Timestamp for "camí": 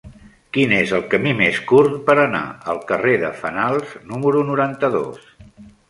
1.11-1.33